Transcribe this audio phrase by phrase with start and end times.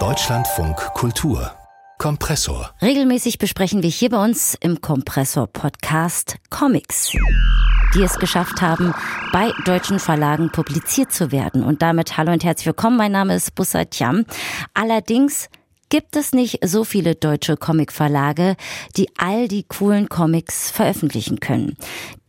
[0.00, 1.52] Deutschlandfunk Kultur
[1.98, 2.74] Kompressor.
[2.82, 7.12] Regelmäßig besprechen wir hier bei uns im Kompressor Podcast Comics,
[7.94, 8.92] die es geschafft haben,
[9.32, 11.62] bei deutschen Verlagen publiziert zu werden.
[11.62, 12.96] Und damit hallo und herzlich willkommen.
[12.96, 14.24] Mein Name ist Bussard Jam.
[14.74, 15.48] Allerdings
[15.88, 18.56] gibt es nicht so viele deutsche Comicverlage,
[18.96, 21.76] die all die coolen Comics veröffentlichen können.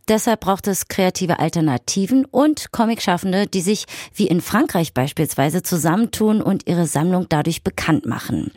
[0.08, 6.68] Deshalb braucht es kreative Alternativen und Comicschaffende, die sich wie in Frankreich beispielsweise zusammentun und
[6.68, 8.52] ihre Sammlung dadurch bekannt machen.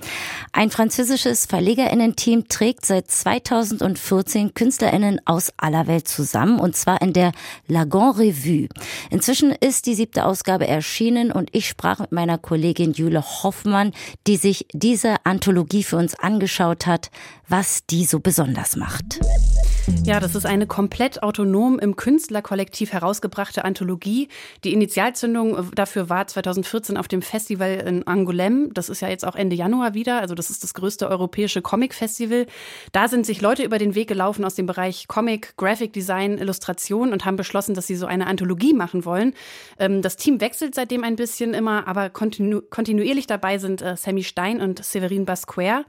[0.53, 7.31] Ein französisches Verlegerinnen-Team trägt seit 2014 Künstlerinnen aus aller Welt zusammen und zwar in der
[7.67, 8.67] Lagon Revue.
[9.09, 13.93] Inzwischen ist die siebte Ausgabe erschienen und ich sprach mit meiner Kollegin Jule Hoffmann,
[14.27, 17.09] die sich diese Anthologie für uns angeschaut hat,
[17.47, 19.19] was die so besonders macht.
[20.09, 24.27] Ja, das ist eine komplett autonom im Künstlerkollektiv herausgebrachte Anthologie.
[24.63, 28.73] Die Initialzündung äh, dafür war 2014 auf dem Festival in Angoulême.
[28.73, 30.19] Das ist ja jetzt auch Ende Januar wieder.
[30.19, 32.47] Also das ist das größte europäische Comic-Festival.
[32.91, 37.13] Da sind sich Leute über den Weg gelaufen aus dem Bereich Comic, Graphic Design, Illustration
[37.13, 39.35] und haben beschlossen, dass sie so eine Anthologie machen wollen.
[39.77, 44.23] Ähm, das Team wechselt seitdem ein bisschen immer, aber kontinu kontinuierlich dabei sind äh, Sammy
[44.23, 45.85] Stein und Severin Basquer.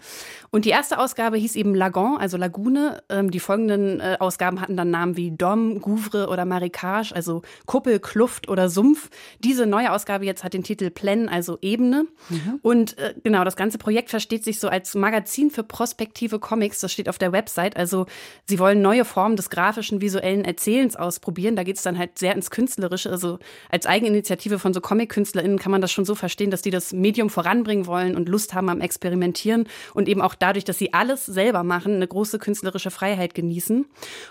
[0.50, 3.02] Und die erste Ausgabe hieß eben Lagon, also Lagune.
[3.08, 7.98] Ähm, die folgenden äh, Ausgaben hatten dann Namen wie Dom, Gouvre oder Marikage, also Kuppel,
[7.98, 9.10] Kluft oder Sumpf.
[9.40, 12.06] Diese neue Ausgabe jetzt hat den Titel Plen, also Ebene.
[12.28, 12.60] Mhm.
[12.62, 16.80] Und äh, genau, das ganze Projekt versteht sich so als Magazin für prospektive Comics.
[16.80, 17.76] Das steht auf der Website.
[17.76, 18.06] Also
[18.46, 21.56] sie wollen neue Formen des grafischen, visuellen Erzählens ausprobieren.
[21.56, 23.10] Da geht es dann halt sehr ins Künstlerische.
[23.10, 23.38] Also
[23.70, 27.30] als Eigeninitiative von so Comic-KünstlerInnen kann man das schon so verstehen, dass die das Medium
[27.30, 31.62] voranbringen wollen und Lust haben am Experimentieren und eben auch dadurch, dass sie alles selber
[31.62, 33.69] machen, eine große künstlerische Freiheit genießen.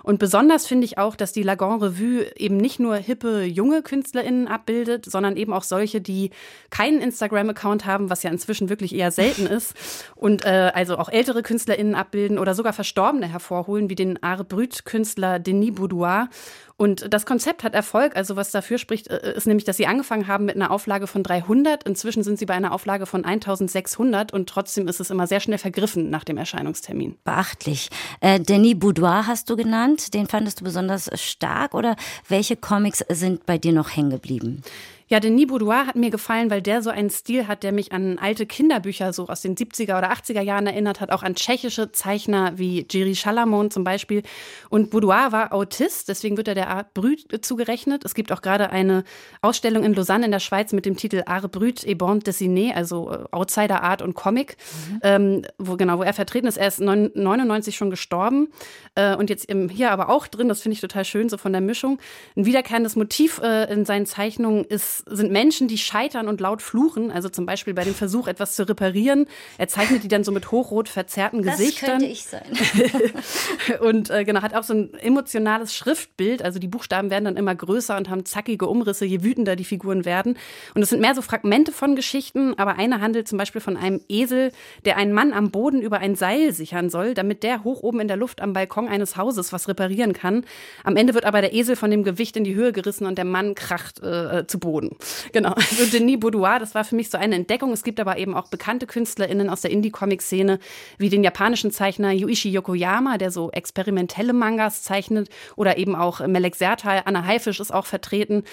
[0.03, 4.47] Und besonders finde ich auch, dass die Lagon Revue eben nicht nur hippe, junge KünstlerInnen
[4.47, 6.31] abbildet, sondern eben auch solche, die
[6.69, 9.73] keinen Instagram-Account haben, was ja inzwischen wirklich eher selten ist.
[10.19, 15.39] Und äh, also auch ältere KünstlerInnen abbilden oder sogar Verstorbene hervorholen, wie den Art Brut-Künstler
[15.39, 16.27] Denis Boudoir.
[16.75, 18.17] Und das Konzept hat Erfolg.
[18.17, 21.23] Also was dafür spricht, äh, ist nämlich, dass sie angefangen haben mit einer Auflage von
[21.23, 21.83] 300.
[21.83, 25.57] Inzwischen sind sie bei einer Auflage von 1600 und trotzdem ist es immer sehr schnell
[25.57, 27.15] vergriffen nach dem Erscheinungstermin.
[27.23, 27.89] Beachtlich.
[28.19, 30.13] Äh, Denis Boudoir hast du genannt.
[30.13, 31.95] Den fandest du besonders stark oder
[32.27, 34.63] welche Comics sind bei dir noch hängen geblieben?
[35.11, 38.19] Ja, Denis Boudoir hat mir gefallen, weil der so einen Stil hat, der mich an
[38.19, 42.59] alte Kinderbücher so aus den 70er oder 80er Jahren erinnert hat, auch an tschechische Zeichner
[42.59, 44.21] wie Jerry Chalamon zum Beispiel.
[44.69, 48.05] Und Boudoir war Autist, deswegen wird er der Art Brut zugerechnet.
[48.05, 49.03] Es gibt auch gerade eine
[49.41, 53.11] Ausstellung in Lausanne in der Schweiz mit dem Titel Art Brut et Bande Dessinée, also
[53.11, 54.57] äh, Outsider Art und Comic,
[54.91, 54.99] mhm.
[55.01, 56.57] ähm, wo genau, wo er vertreten ist.
[56.57, 58.49] Er ist 99 schon gestorben
[58.93, 61.61] äh, und jetzt hier aber auch drin, das finde ich total schön, so von der
[61.61, 61.97] Mischung.
[62.35, 67.11] Ein wiederkehrendes Motiv äh, in seinen Zeichnungen ist sind Menschen, die scheitern und laut fluchen.
[67.11, 69.27] Also zum Beispiel bei dem Versuch, etwas zu reparieren.
[69.57, 72.01] Er zeichnet die dann so mit hochrot verzerrten das Gesichtern.
[72.01, 73.79] Das könnte ich sein.
[73.81, 76.41] und äh, genau, hat auch so ein emotionales Schriftbild.
[76.41, 80.05] Also die Buchstaben werden dann immer größer und haben zackige Umrisse, je wütender die Figuren
[80.05, 80.37] werden.
[80.75, 82.57] Und es sind mehr so Fragmente von Geschichten.
[82.57, 84.51] Aber eine handelt zum Beispiel von einem Esel,
[84.85, 88.07] der einen Mann am Boden über ein Seil sichern soll, damit der hoch oben in
[88.07, 90.45] der Luft am Balkon eines Hauses was reparieren kann.
[90.83, 93.25] Am Ende wird aber der Esel von dem Gewicht in die Höhe gerissen und der
[93.25, 94.88] Mann kracht äh, zu Boden.
[95.31, 95.55] Genau.
[95.79, 97.71] Also Denis Boudoir, das war für mich so eine Entdeckung.
[97.71, 100.59] Es gibt aber eben auch bekannte KünstlerInnen aus der Indie-Comic-Szene,
[100.97, 106.55] wie den japanischen Zeichner Yuichi Yokoyama, der so experimentelle Mangas zeichnet, oder eben auch Melek
[106.55, 108.43] Sertal, Anna Haifisch ist auch vertreten.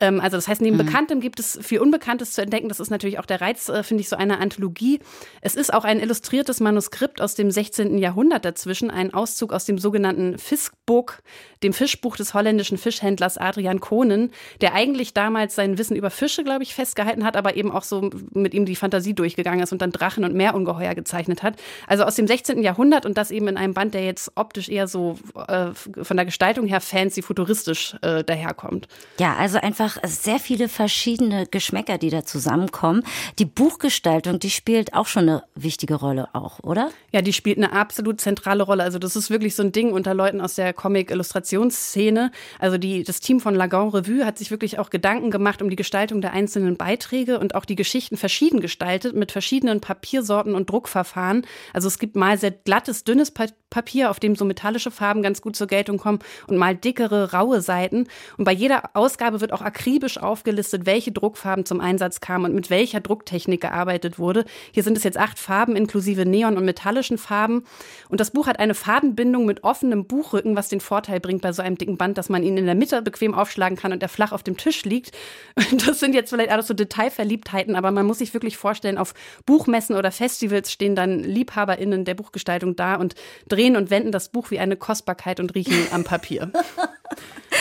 [0.00, 0.86] Ähm, also das heißt, neben mhm.
[0.86, 2.68] Bekanntem gibt es viel Unbekanntes zu entdecken.
[2.68, 5.00] Das ist natürlich auch der Reiz, äh, finde ich, so einer Anthologie.
[5.40, 7.98] Es ist auch ein illustriertes Manuskript aus dem 16.
[7.98, 11.12] Jahrhundert dazwischen, ein Auszug aus dem sogenannten Fiskbuch,
[11.62, 16.62] dem Fischbuch des holländischen Fischhändlers Adrian Kohnen, der eigentlich damals sein Wissen über Fische, glaube
[16.62, 19.90] ich, festgehalten hat, aber eben auch so mit ihm die Fantasie durchgegangen ist und dann
[19.90, 21.56] Drachen und Meerungeheuer gezeichnet hat.
[21.88, 22.62] Also aus dem 16.
[22.62, 26.24] Jahrhundert und das eben in einem Band, der jetzt optisch eher so äh, von der
[26.24, 28.86] Gestaltung her fancy, futuristisch äh, daherkommt.
[29.18, 33.02] Ja, also einfach sehr viele verschiedene Geschmäcker, die da zusammenkommen.
[33.40, 36.90] Die Buchgestaltung, die spielt auch schon eine wichtige Rolle auch, oder?
[37.10, 38.84] Ja, die spielt eine absolut zentrale Rolle.
[38.84, 42.30] Also das ist wirklich so ein Ding unter Leuten aus der Comic-Illustrationsszene.
[42.60, 45.76] Also die, das Team von Lagan Revue hat sich wirklich auch Gedanken gemacht um die
[45.76, 51.46] Gestaltung der einzelnen Beiträge und auch die Geschichten verschieden gestaltet mit verschiedenen Papiersorten und Druckverfahren.
[51.72, 53.56] Also es gibt mal sehr glattes, dünnes Papier,
[54.10, 58.06] auf dem so metallische Farben ganz gut zur Geltung kommen und mal dickere, raue Seiten.
[58.36, 62.70] Und bei jeder Ausgabe wird auch akribisch aufgelistet, welche Druckfarben zum Einsatz kamen und mit
[62.70, 64.44] welcher Drucktechnik gearbeitet wurde.
[64.72, 67.64] Hier sind es jetzt acht Farben inklusive Neon- und metallischen Farben.
[68.08, 71.62] Und das Buch hat eine Fadenbindung mit offenem Buchrücken, was den Vorteil bringt bei so
[71.62, 74.32] einem dicken Band, dass man ihn in der Mitte bequem aufschlagen kann und er flach
[74.32, 75.12] auf dem Tisch liegt.
[75.86, 79.14] Das sind jetzt vielleicht alles so Detailverliebtheiten, aber man muss sich wirklich vorstellen, auf
[79.46, 83.14] Buchmessen oder Festivals stehen dann LiebhaberInnen der Buchgestaltung da und
[83.48, 86.52] drehen und wenden das Buch wie eine Kostbarkeit und riechen am Papier.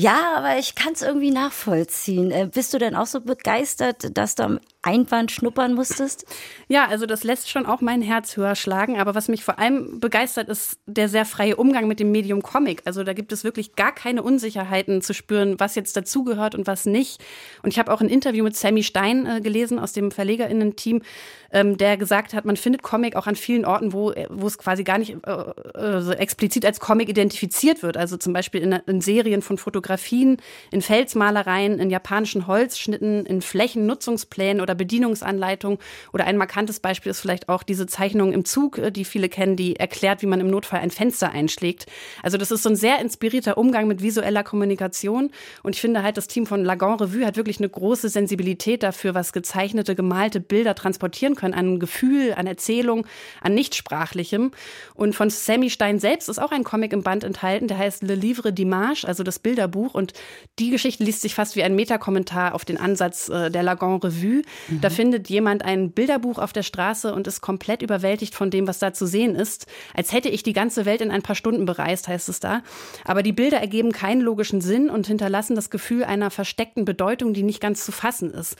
[0.00, 2.30] Ja, aber ich kann es irgendwie nachvollziehen.
[2.30, 6.24] Äh, bist du denn auch so begeistert, dass du am Einband schnuppern musstest?
[6.68, 9.00] Ja, also das lässt schon auch mein Herz höher schlagen.
[9.00, 12.82] Aber was mich vor allem begeistert, ist der sehr freie Umgang mit dem Medium Comic.
[12.84, 16.86] Also da gibt es wirklich gar keine Unsicherheiten zu spüren, was jetzt dazugehört und was
[16.86, 17.20] nicht.
[17.64, 21.02] Und ich habe auch ein Interview mit Sammy Stein äh, gelesen aus dem VerlegerInnen-Team,
[21.50, 24.84] ähm, der gesagt hat, man findet Comic auch an vielen Orten, wo, äh, es quasi
[24.84, 25.32] gar nicht äh,
[25.74, 27.96] äh, explizit als Comic identifiziert wird.
[27.96, 30.36] Also zum Beispiel in, in Serien von Fotografien,
[30.70, 35.78] in Felsmalereien, in japanischen Holzschnitten, in Flächennutzungsplänen oder Bedienungsanleitungen.
[36.12, 39.56] Oder ein markantes Beispiel ist vielleicht auch diese Zeichnung im Zug, äh, die viele kennen,
[39.56, 41.86] die erklärt, wie man im Notfall ein Fenster einschlägt.
[42.22, 45.30] Also das ist so ein sehr inspirierter Umgang mit visueller Kommunikation.
[45.62, 49.14] Und ich finde halt, das Team von Lagan Revue hat wirklich eine große Sensibilität dafür,
[49.14, 53.06] was gezeichnete, gemalte Bilder transportieren können, an Gefühl, an Erzählung,
[53.40, 54.50] an Nichtsprachlichem.
[54.94, 58.14] Und von Sammy Stein selbst ist auch ein Comic im Band enthalten, der heißt Le
[58.14, 59.77] Livre Dimanche, also das Bilderbuch.
[59.86, 60.12] Und
[60.58, 64.42] die Geschichte liest sich fast wie ein Metakommentar auf den Ansatz äh, der Lagan Revue.
[64.68, 64.80] Mhm.
[64.80, 68.78] Da findet jemand ein Bilderbuch auf der Straße und ist komplett überwältigt von dem, was
[68.78, 69.66] da zu sehen ist.
[69.94, 72.62] Als hätte ich die ganze Welt in ein paar Stunden bereist, heißt es da.
[73.04, 77.42] Aber die Bilder ergeben keinen logischen Sinn und hinterlassen das Gefühl einer versteckten Bedeutung, die
[77.42, 78.56] nicht ganz zu fassen ist.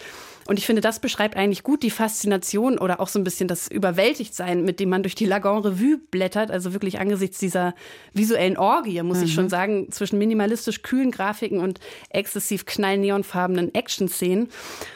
[0.49, 3.69] Und ich finde, das beschreibt eigentlich gut die Faszination oder auch so ein bisschen das
[3.69, 6.51] Überwältigtsein, mit dem man durch die Lagan Revue blättert.
[6.51, 7.75] Also wirklich angesichts dieser
[8.15, 9.25] visuellen Orgie, muss mhm.
[9.25, 11.79] ich schon sagen, zwischen minimalistisch kühlen Grafiken und
[12.11, 14.49] exzessiv knallneonfarbenen Action-Szenen.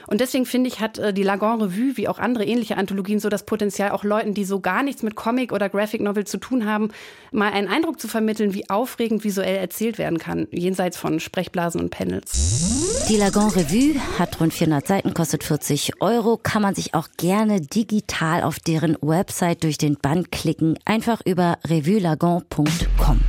[0.08, 3.28] Und deswegen finde ich, hat äh, die Lagan Revue, wie auch andere ähnliche Anthologien, so
[3.28, 6.66] das Potenzial, auch Leuten, die so gar nichts mit Comic oder Graphic Novel zu tun
[6.66, 6.90] haben,
[7.30, 11.90] mal einen Eindruck zu vermitteln, wie aufregend visuell erzählt werden kann, jenseits von Sprechblasen und
[11.90, 13.06] Panels.
[13.08, 17.60] Die Lagan Revue hat rund 400 Seiten, kostet 140 Euro kann man sich auch gerne
[17.60, 20.78] digital auf deren Website durch den Band klicken.
[20.84, 23.20] Einfach über revuelagon.com.